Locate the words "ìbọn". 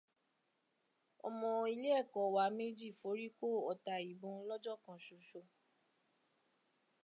4.11-4.35